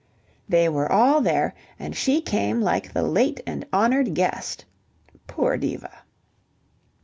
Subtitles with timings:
[0.49, 4.65] They were all there, and she came like the late and honoured guest
[5.27, 5.93] (poor Diva).